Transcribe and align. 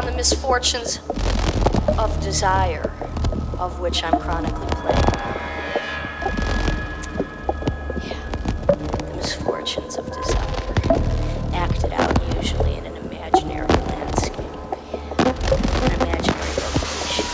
the 0.00 0.12
misfortunes 0.12 1.00
of 1.98 2.18
desire, 2.22 2.90
of 3.58 3.78
which 3.78 4.02
I'm 4.02 4.18
chronically 4.18 4.66
plagued. 4.68 5.16
Yeah, 8.02 8.16
the 8.66 9.12
misfortunes 9.14 9.98
of 9.98 10.06
desire, 10.06 10.46
acted 11.52 11.92
out 11.92 12.36
usually 12.36 12.76
in 12.76 12.86
an 12.86 12.96
imaginary 12.96 13.68
landscape, 13.68 14.40
an 15.18 15.92
imaginary 16.00 16.54
location, 16.56 17.26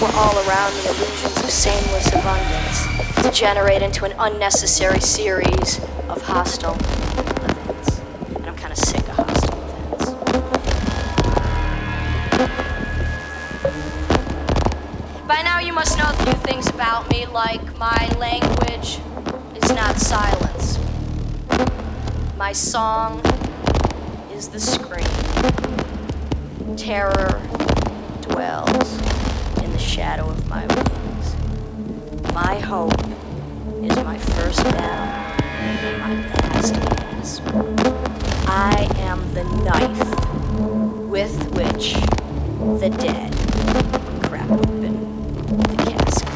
where 0.00 0.14
all 0.14 0.38
around 0.48 0.72
the 0.72 0.88
illusions 0.88 1.36
of 1.44 1.50
sameless 1.50 2.08
abundance 2.08 3.22
degenerate 3.22 3.82
into 3.82 4.06
an 4.06 4.14
unnecessary 4.18 5.00
series 5.00 5.78
of 6.08 6.22
hostile 6.22 6.78
song 22.70 23.20
is 24.32 24.46
the 24.46 24.60
scream. 24.60 25.04
Terror 26.76 27.42
dwells 28.20 28.92
in 29.64 29.72
the 29.72 29.78
shadow 29.78 30.28
of 30.28 30.48
my 30.48 30.64
wings. 30.66 31.34
My 32.32 32.60
hope 32.60 32.94
is 33.82 33.96
my 34.04 34.16
first 34.18 34.62
battle 34.62 35.42
and 35.50 35.98
my 35.98 36.14
last 36.28 36.74
gasp. 36.74 37.42
I 38.46 38.86
am 38.98 39.34
the 39.34 39.42
knife 39.64 40.08
with 41.08 41.34
which 41.56 41.94
the 42.78 42.88
dead 42.88 43.32
crack 44.22 44.48
open 44.48 44.94
the 45.48 45.76
casket. 45.90 46.30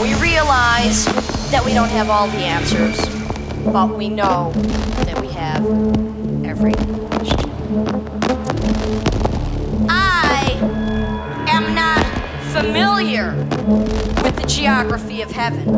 We 0.00 0.14
realize 0.22 1.04
that 1.50 1.62
we 1.66 1.74
don't 1.74 1.90
have 1.90 2.08
all 2.08 2.28
the 2.28 2.38
answers, 2.38 3.19
but 3.64 3.96
we 3.96 4.08
know 4.08 4.52
that 5.04 5.20
we 5.20 5.28
have 5.28 5.64
every 6.44 6.72
question. 6.72 7.50
I 9.88 10.56
am 11.48 11.74
not 11.74 12.04
familiar 12.52 13.34
with 14.22 14.36
the 14.36 14.46
geography 14.46 15.22
of 15.22 15.30
heaven. 15.30 15.68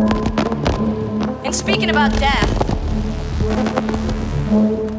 And 1.45 1.55
speaking 1.55 1.91
about 1.91 2.13
death, 2.13 2.49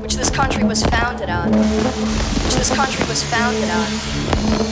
which 0.01 0.15
this 0.15 0.29
country 0.29 0.63
was 0.63 0.83
founded 0.83 1.29
on, 1.29 1.51
which 1.53 2.55
this 2.55 2.75
country 2.75 3.05
was 3.07 3.23
founded 3.23 3.69
on, 3.69 3.87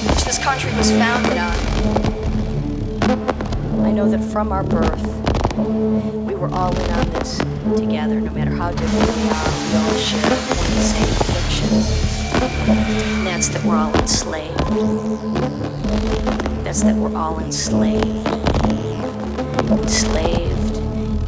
which 0.10 0.26
this 0.26 0.38
country 0.38 0.74
was 0.76 0.92
founded 0.92 1.38
on, 1.38 1.56
I 3.86 3.92
know 3.92 4.10
that 4.10 4.24
from 4.24 4.52
our 4.52 4.64
birth, 4.64 5.06
we 5.58 6.36
were 6.36 6.50
all 6.54 6.76
in 6.78 6.92
on 6.92 7.10
this 7.12 7.40
together, 7.78 8.20
no 8.20 8.32
matter 8.32 8.52
how 8.52 8.72
different 8.72 9.16
we 9.18 9.30
are, 9.30 9.50
we 9.68 9.76
all 9.78 9.96
share 9.98 10.22
one 10.22 10.32
and 10.32 10.76
the 10.76 10.82
same 10.82 11.10
afflictions. 11.22 11.86
And 12.68 13.28
that's 13.28 13.50
that 13.50 13.64
we're 13.64 13.76
all 13.76 13.94
enslaved. 13.96 14.58
That's 16.64 16.82
that 16.84 16.96
we're 16.96 17.16
all 17.16 17.40
enslaved. 17.40 18.28
Enslaved 19.70 20.78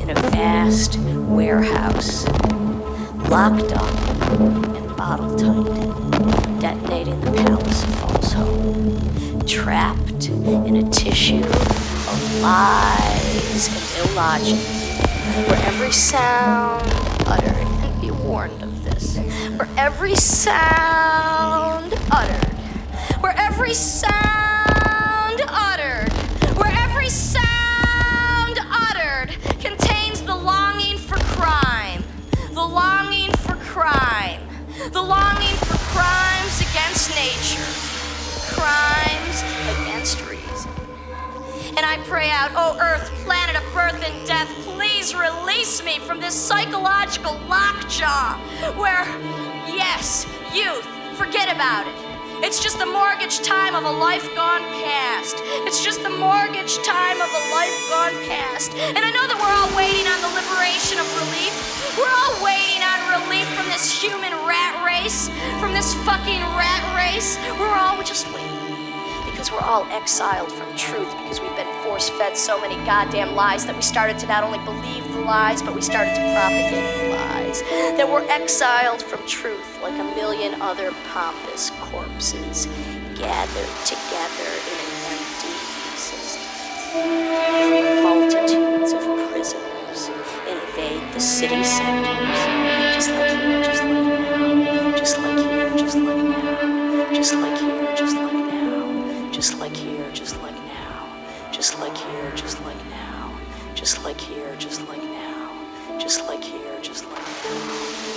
in 0.02 0.10
a 0.10 0.16
vast 0.32 0.98
warehouse, 1.00 2.26
locked 3.30 3.72
up 3.74 3.96
and 4.40 4.98
bottle 4.98 5.36
tight, 5.36 6.60
detonating 6.60 7.20
the 7.22 7.32
palace 7.32 7.84
of 7.84 7.96
false 7.96 8.34
hope, 8.34 9.48
trapped 9.48 10.28
in 10.30 10.76
a 10.78 10.90
tissue 10.90 11.44
of 11.44 12.42
lies 12.42 13.70
and 13.70 14.10
illogic, 14.10 14.83
where 15.34 15.66
every 15.66 15.92
sound 15.92 16.88
uttered, 17.26 17.56
and 17.56 18.02
be 18.02 18.12
warned 18.12 18.62
of 18.62 18.84
this, 18.84 19.18
where 19.58 19.68
every 19.78 20.14
sound 20.16 21.92
uttered, 22.12 22.54
where 23.20 23.34
every 23.36 23.74
sound 23.74 25.42
uttered, 25.48 26.14
where 26.56 26.72
every 26.72 27.10
sound 27.10 28.60
uttered 28.70 29.36
contains 29.60 30.22
the 30.22 30.36
longing 30.36 31.00
for 31.00 31.18
crime, 31.18 32.04
the 32.52 32.64
longing 32.64 33.32
for 33.38 33.56
crime, 33.56 34.40
the 34.92 35.02
longing 35.02 35.56
for 35.56 35.78
crimes 35.98 36.62
against 36.62 37.10
nature, 37.16 37.66
crimes 38.54 39.44
against 39.82 40.22
reason. 40.30 40.72
And 41.76 41.84
I 41.84 41.98
pray 42.06 42.30
out, 42.30 42.52
oh 42.54 42.78
earth, 42.80 43.10
planet 43.26 43.56
of 43.56 43.64
birth 43.74 44.00
and 44.06 44.28
death, 44.28 44.48
please 45.04 45.16
release 45.16 45.84
me 45.84 46.00
from 46.00 46.22
this 46.22 46.34
psychological 46.34 47.34
lockjaw 47.50 48.38
where, 48.80 49.04
yes, 49.68 50.26
youth, 50.54 50.86
forget 51.18 51.52
about 51.52 51.86
it. 51.86 51.94
It's 52.40 52.64
just 52.64 52.80
the 52.80 52.86
mortgage 52.86 53.40
time 53.42 53.76
of 53.76 53.84
a 53.84 53.92
life 53.92 54.24
gone 54.34 54.64
past. 54.80 55.36
It's 55.68 55.84
just 55.84 56.04
the 56.04 56.10
mortgage 56.10 56.78
time 56.88 57.20
of 57.20 57.28
a 57.28 57.44
life 57.52 57.76
gone 57.92 58.16
past. 58.32 58.72
And 58.96 59.04
I 59.04 59.12
know 59.12 59.28
that 59.28 59.36
we're 59.36 59.52
all 59.52 59.76
waiting 59.76 60.08
on 60.08 60.20
the 60.24 60.32
liberation 60.40 60.96
of 60.96 61.08
relief. 61.20 61.52
We're 62.00 62.16
all 62.24 62.40
waiting 62.40 62.80
on 62.80 63.28
relief 63.28 63.48
from 63.60 63.68
this 63.68 63.92
human 63.92 64.32
rat 64.48 64.88
race, 64.88 65.28
from 65.60 65.74
this 65.74 65.94
fucking 66.08 66.40
rat 66.56 66.84
race. 66.96 67.36
We're 67.60 67.76
all 67.76 68.02
just 68.04 68.32
waiting 68.32 68.63
we're 69.54 69.62
all 69.62 69.86
exiled 69.92 70.52
from 70.52 70.76
truth 70.76 71.10
because 71.18 71.40
we've 71.40 71.56
been 71.56 71.72
force 71.84 72.10
fed 72.10 72.36
so 72.36 72.60
many 72.60 72.76
goddamn 72.86 73.36
lies 73.36 73.66
that 73.66 73.76
we 73.76 73.82
started 73.82 74.18
to 74.18 74.26
not 74.26 74.44
only 74.44 74.58
believe 74.60 75.04
the 75.14 75.20
lies, 75.22 75.62
but 75.62 75.76
we 75.76 75.82
started 75.82 76.16
to 76.16 76.22
propagate 76.34 76.90
the 76.98 77.10
lies. 77.16 77.62
That 77.98 78.10
we're 78.10 78.28
exiled 78.30 79.04
from 79.04 79.26
truth 79.28 79.80
like 79.82 79.94
a 79.94 80.16
million 80.16 80.60
other 80.62 80.92
pompous 81.14 81.70
corpses 81.82 82.66
gathered 83.14 83.74
together 83.86 84.50
in 84.72 84.78
an 84.82 84.92
empty 85.14 85.54
existence. 85.94 86.50
Multitudes 88.02 88.94
of 88.94 89.04
prisoners 89.30 90.10
invade 90.50 91.14
the 91.14 91.20
city 91.20 91.64
centers, 91.64 92.42
just 92.96 93.10
like 93.12 93.30
here, 93.30 93.64
just 93.64 93.84
like 93.84 94.04
now, 94.04 94.98
just 94.98 95.18
like 95.20 95.38
here, 95.38 95.70
just 95.78 95.98
like 95.98 96.24
now, 96.24 97.14
just 97.14 97.34
like 97.36 97.58
here, 97.60 97.96
just 97.96 98.16
like 98.16 98.33
now, 98.33 98.33
just 99.44 99.60
like 99.60 99.76
here, 99.76 100.10
just 100.14 100.42
like 100.42 100.56
now, 100.56 101.06
just 101.52 101.78
like 101.82 101.98
here, 101.98 102.32
just 102.34 102.64
like 102.64 102.78
now, 102.90 103.38
just 103.76 104.02
like 104.06 104.18
here, 104.18 104.56
just 104.58 104.88
like 104.88 105.04
now, 105.04 105.52
just 106.00 106.26
like 106.30 106.42
here, 106.42 106.80
just 106.82 107.04
like 107.12 107.20
now, 107.20 107.52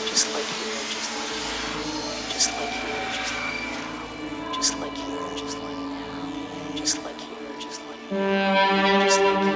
just 0.07 0.33
like 0.33 0.45
here, 0.47 0.79
just 0.89 1.11
like 1.19 1.27
now, 1.35 2.31
just 2.31 2.53
like 2.61 2.71
here, 2.71 3.11
just 3.11 3.35
like 3.35 3.59
now, 3.59 4.53
just 4.53 4.79
like 4.79 4.95
here, 4.95 5.37
just 5.37 5.59
like 5.59 5.77
now, 5.77 6.77
just 6.77 7.05
like 7.05 7.19
here, 7.19 7.59
just 7.59 7.83
like 7.89 8.13
now, 8.13 9.05
just 9.05 9.21
like 9.21 9.43
here, 9.43 9.56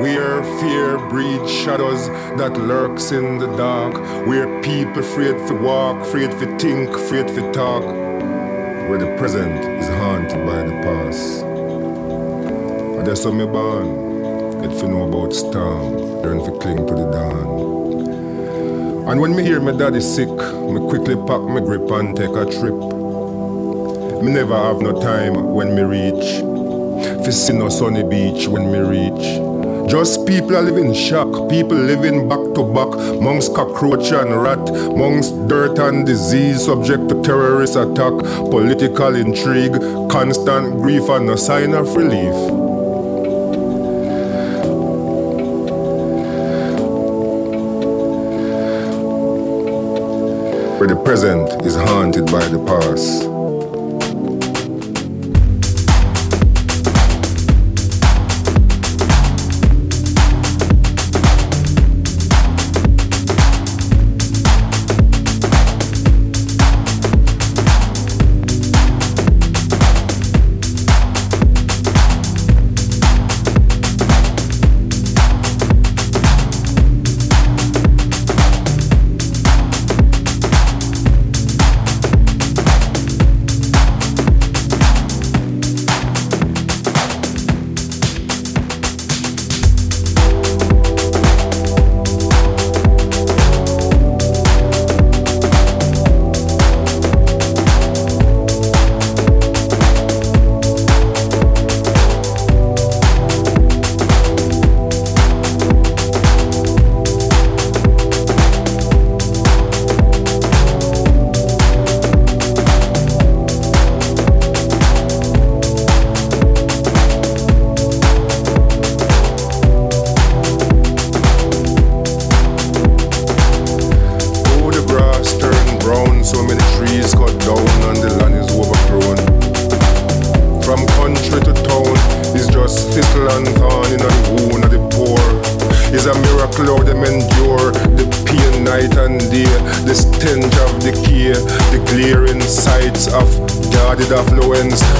Where 0.00 0.42
fear 0.60 0.98
breeds 1.08 1.50
shadows 1.50 2.08
that 2.38 2.52
lurks 2.56 3.12
in 3.12 3.38
the 3.38 3.46
dark, 3.56 3.94
where 4.26 4.46
people 4.62 5.00
afraid 5.00 5.36
to 5.48 5.54
walk, 5.54 6.00
afraid 6.00 6.30
to 6.30 6.58
think, 6.58 6.90
afraid 6.90 7.28
to 7.28 7.52
talk, 7.52 7.84
where 7.84 8.98
the 8.98 9.14
present 9.18 9.64
is 9.80 9.88
haunted 9.88 10.46
by 10.46 10.62
the 10.62 10.72
past. 10.82 11.44
And 11.44 13.06
that's 13.06 13.24
how 13.24 13.32
me 13.32 13.46
born, 13.46 14.62
get 14.62 14.78
to 14.80 14.88
know 14.88 15.08
about 15.08 15.32
storm, 15.34 15.94
learn 16.22 16.38
to 16.44 16.58
cling 16.58 16.86
to 16.86 16.94
the 16.94 17.10
dawn. 17.10 17.72
And 19.08 19.20
when 19.20 19.36
me 19.36 19.42
hear 19.42 19.60
my 19.60 19.72
daddy 19.72 20.00
sick, 20.00 20.28
me 20.28 20.80
quickly 20.88 21.16
pack 21.16 21.42
my 21.42 21.60
grip 21.60 21.90
and 21.90 22.16
take 22.16 22.30
a 22.30 22.44
trip. 22.44 22.74
Me 24.22 24.32
never 24.32 24.56
have 24.56 24.80
no 24.80 24.92
time 25.00 25.52
when 25.52 25.74
me 25.74 25.82
reach. 25.82 26.42
Fi 27.24 27.30
see 27.30 27.52
no 27.52 27.68
sunny 27.68 28.04
beach 28.04 28.46
when 28.46 28.70
me 28.70 28.78
reach. 28.78 29.51
Just 29.92 30.26
people 30.26 30.56
are 30.56 30.62
living 30.62 30.94
shock, 30.94 31.50
people 31.50 31.76
living 31.76 32.26
back 32.26 32.38
to 32.54 32.64
back, 32.64 32.94
amongst 33.18 33.54
cockroach 33.54 34.10
and 34.10 34.42
rat, 34.42 34.66
amongst 34.70 35.48
dirt 35.48 35.78
and 35.78 36.06
disease, 36.06 36.64
subject 36.64 37.10
to 37.10 37.22
terrorist 37.22 37.76
attack, 37.76 38.14
political 38.48 39.14
intrigue, 39.14 39.78
constant 40.10 40.80
grief 40.80 41.06
and 41.10 41.26
no 41.26 41.36
sign 41.36 41.74
of 41.74 41.94
relief. 41.94 42.32
Where 50.80 50.88
the 50.88 50.98
present 51.04 51.66
is 51.66 51.76
haunted 51.76 52.32
by 52.32 52.48
the 52.48 52.64
past. 52.64 53.31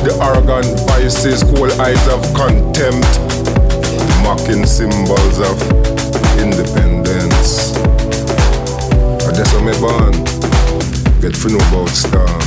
The 0.03 0.19
arrogant 0.19 0.81
vices, 0.91 1.45
cool 1.45 1.71
eyes 1.81 2.03
of 2.09 2.19
contempt, 2.35 3.07
mocking 4.27 4.67
symbols 4.67 5.39
of 5.39 5.55
independence. 6.43 7.71
I 9.23 9.31
just 9.31 9.55
me 9.63 9.71
a 9.71 9.79
born, 9.79 10.11
get 11.23 11.37
free 11.37 11.53
know 11.53 11.63
about 11.71 11.91
storm, 11.91 12.43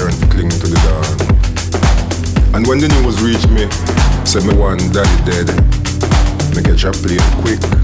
learn 0.00 0.16
to 0.16 0.26
cling 0.32 0.48
to 0.48 0.66
the 0.66 0.80
dawn. 0.80 2.54
And 2.54 2.66
when 2.66 2.78
the 2.78 2.88
news 2.88 3.20
reached 3.20 3.50
me, 3.50 3.68
said 4.24 4.44
me 4.48 4.56
one 4.56 4.78
daddy 4.88 5.20
dead, 5.28 5.52
me 6.56 6.62
get 6.62 6.82
your 6.82 6.94
plane 6.94 7.20
quick 7.42 7.83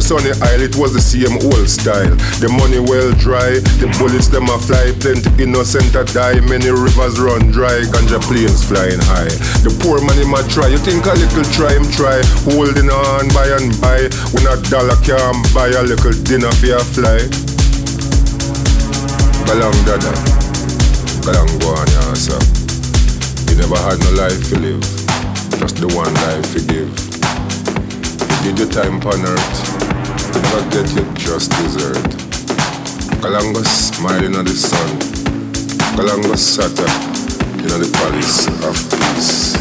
sunny 0.00 0.32
isle, 0.40 0.64
it 0.64 0.72
was 0.80 0.96
the 0.96 1.04
same 1.04 1.36
old 1.52 1.68
style. 1.68 2.16
The 2.40 2.48
money 2.48 2.80
well 2.80 3.12
dry, 3.20 3.60
the 3.76 3.92
bullets 4.00 4.32
them 4.32 4.48
a 4.48 4.56
fly, 4.56 4.88
plenty 5.04 5.28
innocent 5.44 5.92
a 5.92 6.08
die, 6.08 6.40
many 6.48 6.72
rivers 6.72 7.20
run 7.20 7.52
dry, 7.52 7.84
ganja 7.92 8.16
planes 8.24 8.64
flying 8.64 8.96
high. 9.04 9.28
The 9.60 9.68
poor 9.84 10.00
man 10.00 10.16
him 10.16 10.32
a 10.32 10.40
try, 10.48 10.72
you 10.72 10.80
think 10.80 11.04
a 11.04 11.12
little 11.12 11.44
try 11.52 11.76
him 11.76 11.84
try, 11.92 12.16
holding 12.48 12.88
on 12.88 13.28
by 13.36 13.52
and 13.52 13.68
by, 13.84 14.08
when 14.32 14.48
a 14.48 14.56
dollar 14.72 14.96
can 15.04 15.36
buy 15.52 15.68
a 15.76 15.82
little 15.84 16.16
dinner 16.24 16.52
for 16.56 16.72
a 16.72 16.80
fly. 16.80 17.20
Galang 19.44 19.76
dada, 19.84 20.12
galang 21.20 21.52
go 21.60 21.76
on. 21.76 21.88
You 23.44 23.60
never 23.60 23.76
had 23.76 24.00
no 24.00 24.10
life 24.16 24.40
to 24.48 24.56
live, 24.56 24.80
just 25.60 25.76
the 25.76 25.88
one 25.92 26.14
life 26.14 26.48
to 26.56 26.60
give. 26.64 27.07
You 28.48 28.54
your 28.54 28.72
time 28.72 28.94
on 29.02 29.26
earth 29.26 29.78
Never 30.32 30.70
get 30.70 30.90
your 30.94 31.04
just 31.12 31.50
dessert. 31.50 31.96
Kalanga 33.20 33.62
smiling 33.66 34.36
at 34.36 34.46
the 34.46 34.52
sun. 34.52 34.98
Kalanga 35.94 36.34
sat 36.34 36.70
in 37.60 37.68
the 37.68 37.90
palace 37.92 38.46
of 38.64 38.74
peace. 38.90 39.57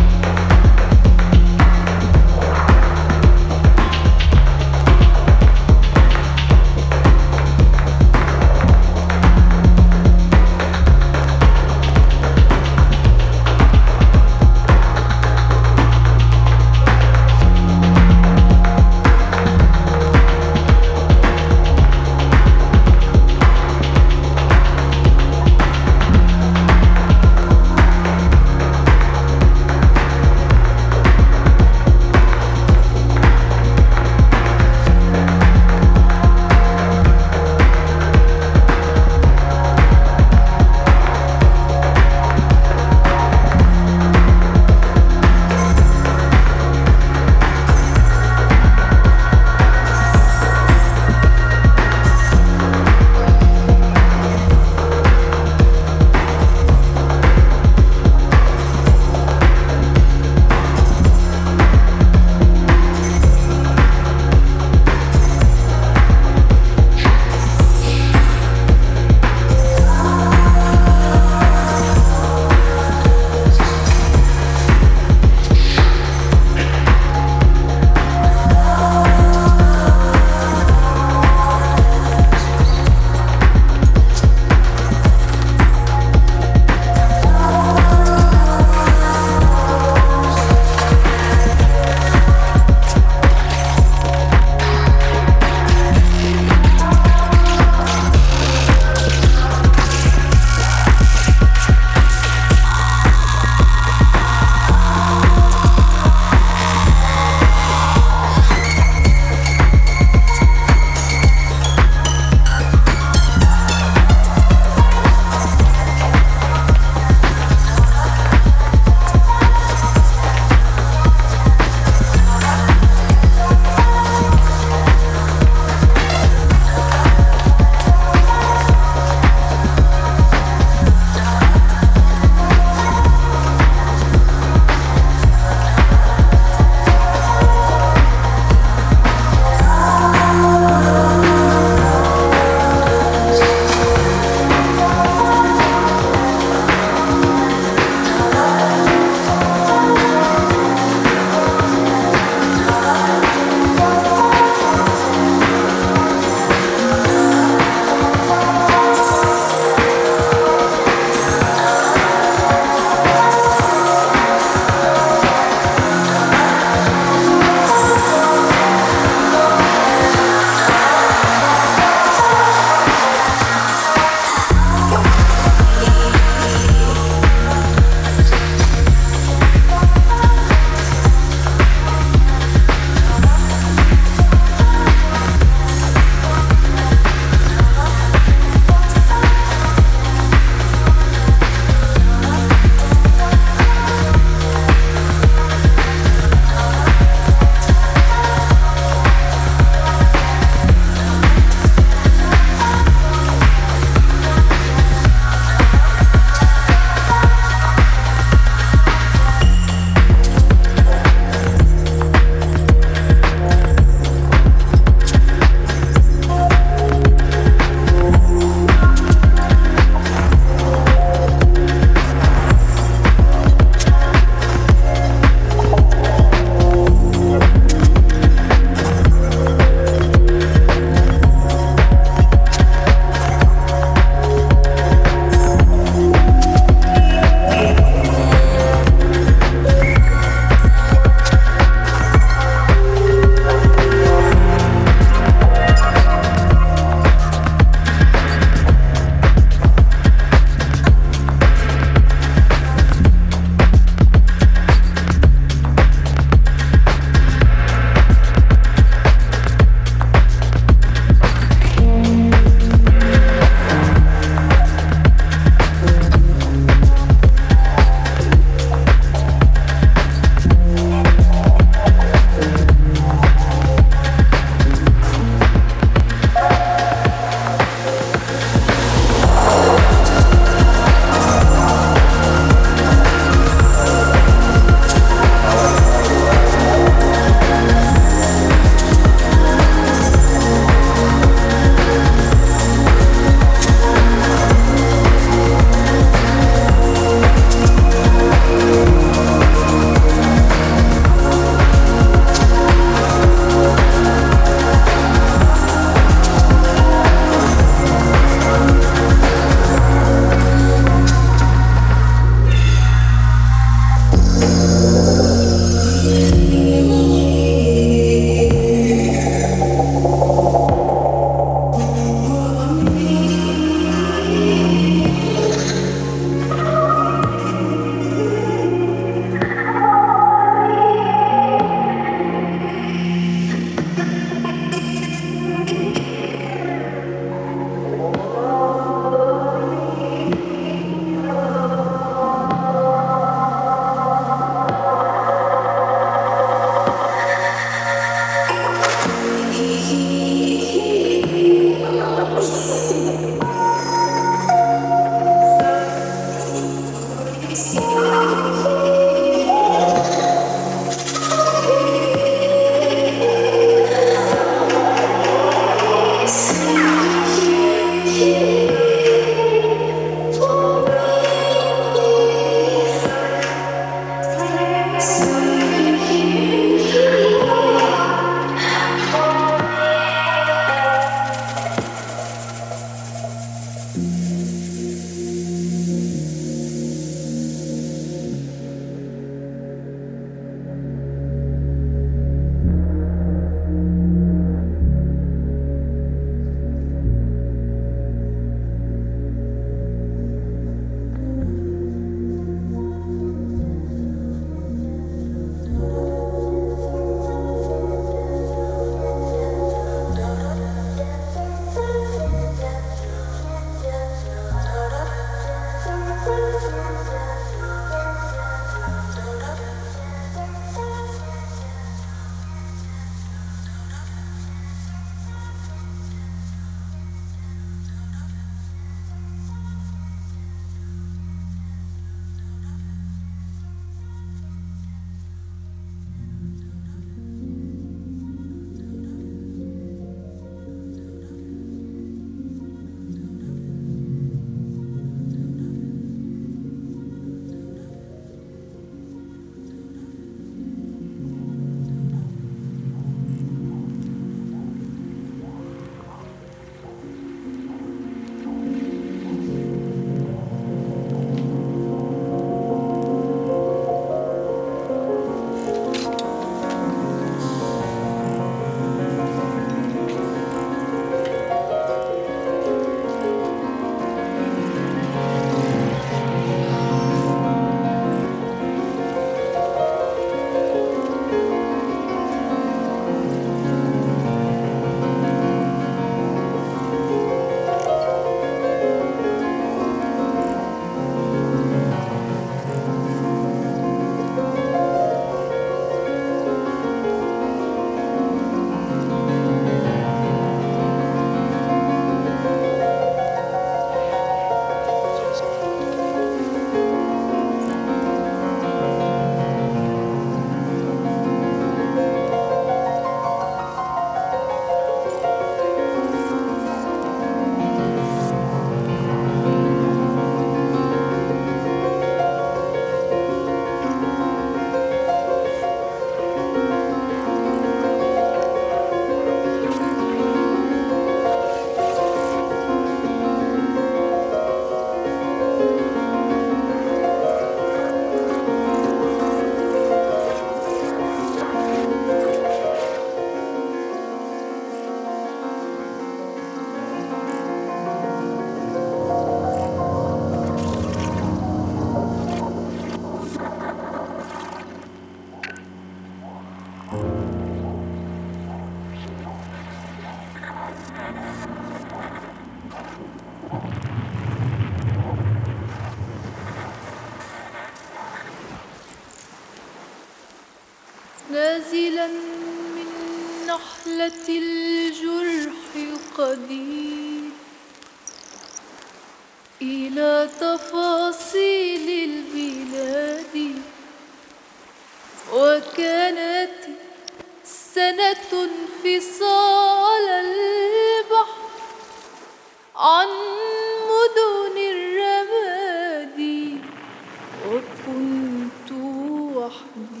嗯 599.75 600.00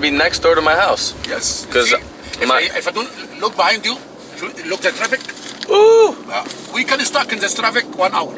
Gonna 0.00 0.12
be 0.12 0.16
next 0.16 0.38
door 0.38 0.54
to 0.54 0.62
my 0.62 0.74
house. 0.74 1.12
Yes. 1.28 1.66
Because 1.66 1.92
if, 1.92 2.48
my- 2.48 2.54
I, 2.54 2.78
if 2.78 2.88
I 2.88 2.90
don't 2.90 3.38
look 3.38 3.54
behind 3.54 3.84
you, 3.84 3.98
look 4.64 4.82
at 4.86 4.94
traffic, 4.94 5.20
Ooh. 5.68 6.16
uh, 6.32 6.48
we 6.74 6.84
can 6.84 7.00
stuck 7.00 7.30
in 7.34 7.38
this 7.38 7.54
traffic 7.54 7.84
one 7.98 8.14
hour. 8.14 8.32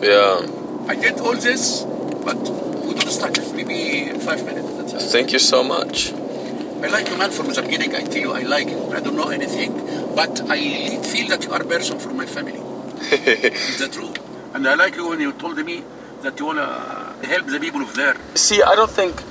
Yeah. 0.00 0.40
I 0.88 0.94
did 0.96 1.20
all 1.20 1.34
this, 1.36 1.82
but 2.24 2.38
we 2.86 2.94
don't 2.94 3.10
stuck 3.10 3.36
it. 3.36 3.52
Maybe 3.54 4.18
five 4.20 4.42
minutes. 4.46 5.12
Thank 5.12 5.32
you 5.34 5.38
so 5.38 5.62
much. 5.62 6.14
I 6.14 6.86
like 6.88 7.10
you, 7.10 7.18
man, 7.18 7.30
from 7.30 7.48
the 7.52 7.60
beginning. 7.60 7.94
I 7.94 8.04
tell 8.04 8.22
you, 8.22 8.32
I 8.32 8.42
like 8.44 8.68
you. 8.70 8.80
I 8.92 9.00
don't 9.00 9.14
know 9.14 9.28
anything, 9.28 9.72
but 10.16 10.40
I 10.48 10.96
feel 11.02 11.28
that 11.28 11.44
you 11.44 11.52
are 11.52 11.60
a 11.60 11.66
person 11.66 11.98
from 11.98 12.16
my 12.16 12.24
family. 12.24 12.58
Is 13.12 13.80
that 13.80 13.92
true? 13.92 14.14
And 14.54 14.66
I 14.66 14.76
like 14.76 14.96
you 14.96 15.08
when 15.10 15.20
you 15.20 15.32
told 15.32 15.58
me 15.58 15.84
that 16.22 16.38
you 16.40 16.46
wanna 16.46 17.14
help 17.22 17.46
the 17.48 17.60
people 17.60 17.82
of 17.82 17.94
there. 17.96 18.16
See, 18.34 18.62
I 18.62 18.74
don't 18.74 18.90
think, 18.90 19.21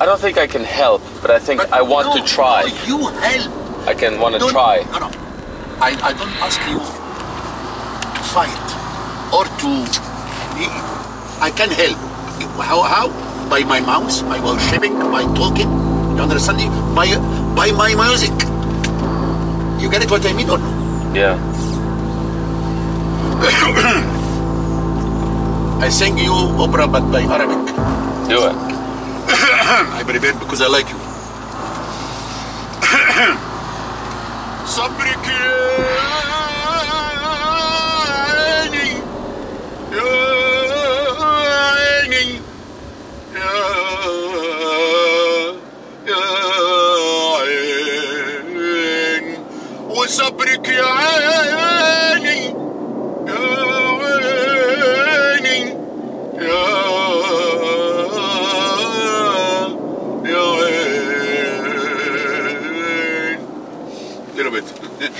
I 0.00 0.06
don't 0.06 0.20
think 0.20 0.38
I 0.38 0.46
can 0.46 0.62
help, 0.62 1.02
but 1.20 1.30
I 1.30 1.38
think 1.40 1.58
But 1.60 1.72
I 1.72 1.82
want 1.82 2.06
no, 2.14 2.22
to 2.22 2.26
try. 2.26 2.62
no, 2.62 2.68
you 2.86 3.08
help. 3.18 3.50
I 3.88 3.94
can 3.94 4.20
want 4.20 4.34
to 4.38 4.48
try. 4.48 4.84
No, 4.92 4.98
no. 5.00 5.10
I, 5.80 5.90
I 6.02 6.12
don't 6.14 6.30
ask 6.38 6.60
you 6.70 6.78
to 6.78 8.22
fight 8.30 8.54
or 9.34 9.44
to. 9.44 9.86
I 11.42 11.50
can 11.50 11.70
help. 11.70 11.96
How? 12.62 12.82
How? 12.82 13.08
By 13.50 13.64
my 13.64 13.80
mouth, 13.80 14.22
by 14.28 14.38
worshipping, 14.38 14.94
by 15.10 15.22
talking. 15.34 15.68
You 16.14 16.22
understand 16.22 16.58
me? 16.58 16.68
By 16.94 17.16
by 17.58 17.72
my 17.72 17.94
music. 17.94 18.30
You 19.82 19.90
get 19.90 20.02
it 20.02 20.10
what 20.10 20.24
I 20.26 20.32
mean 20.32 20.48
or 20.50 20.58
no? 20.58 20.68
Yeah. 21.14 21.36
I 25.80 25.88
sing 25.88 26.18
you 26.18 26.32
opera 26.34 26.86
but 26.86 27.10
by 27.10 27.22
Arabic. 27.22 27.66
Do 28.28 28.46
it. 28.46 28.67
Uh-huh. 29.70 29.98
I 29.98 30.02
rebel 30.02 30.32
because 30.40 30.62
I 30.62 30.66
like 30.66 30.88
you. 30.88 30.96
Sabri 34.64 35.12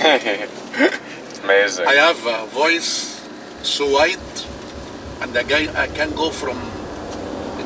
Amazing. 1.43 1.85
I 1.87 1.93
have 1.93 2.17
a 2.25 2.45
voice 2.47 3.21
so 3.63 3.85
white 3.89 4.47
and 5.21 5.31
the 5.33 5.43
guy 5.43 5.67
I 5.79 5.87
can 5.87 6.09
go 6.15 6.29
from 6.31 6.57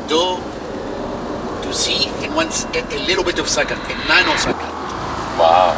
do 0.08 0.36
to 1.64 1.74
see 1.74 2.10
in 2.26 2.34
one 2.36 2.48
a 2.74 3.00
little 3.08 3.24
bit 3.24 3.40
of 3.40 3.48
second 3.48 3.78
in 3.88 3.98
nanosecond 4.12 4.72
Wow. 5.40 5.72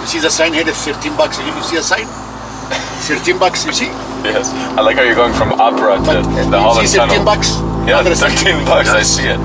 you 0.00 0.06
see 0.06 0.20
the 0.20 0.30
sign 0.30 0.52
here? 0.54 0.66
is 0.68 0.76
13 0.84 1.16
bucks 1.16 1.38
you 1.38 1.44
you 1.46 1.62
see 1.62 1.76
a 1.76 1.82
sign 1.82 2.06
13 3.10 3.38
bucks 3.38 3.64
you 3.66 3.72
see 3.72 3.90
Yes. 4.22 4.50
I 4.78 4.80
like 4.82 4.96
how 4.96 5.02
you're 5.02 5.16
going 5.16 5.32
from 5.34 5.52
opera 5.54 5.96
to 5.98 6.02
but 6.06 6.22
the 6.50 6.60
Holland 6.60 6.88
see 6.88 6.98
13 6.98 7.08
Tunnel. 7.18 7.24
bucks 7.24 7.50
Yeah, 7.88 7.98
Other 7.98 8.14
13 8.14 8.64
bucks. 8.64 8.90
I 8.90 9.02
see 9.02 9.26
it. 9.26 9.40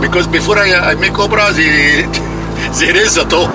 because 0.00 0.28
before 0.28 0.56
I, 0.58 0.92
I 0.92 0.94
make 0.94 1.18
opera 1.18 1.50
they, 1.52 2.06
there 2.78 2.96
is 2.96 3.16
a 3.16 3.24
toll 3.28 3.50